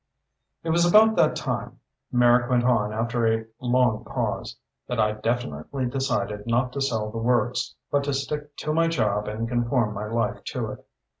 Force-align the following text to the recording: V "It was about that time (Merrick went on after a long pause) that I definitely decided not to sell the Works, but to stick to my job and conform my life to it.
V 0.63 0.69
"It 0.69 0.71
was 0.71 0.83
about 0.83 1.15
that 1.15 1.35
time 1.35 1.79
(Merrick 2.11 2.49
went 2.49 2.63
on 2.63 2.91
after 2.91 3.27
a 3.27 3.45
long 3.59 4.03
pause) 4.03 4.57
that 4.87 4.99
I 4.99 5.11
definitely 5.11 5.85
decided 5.85 6.47
not 6.47 6.73
to 6.73 6.81
sell 6.81 7.11
the 7.11 7.19
Works, 7.19 7.75
but 7.91 8.05
to 8.05 8.13
stick 8.15 8.57
to 8.57 8.73
my 8.73 8.87
job 8.87 9.27
and 9.27 9.47
conform 9.47 9.93
my 9.93 10.07
life 10.07 10.43
to 10.45 10.71
it. 10.71 10.83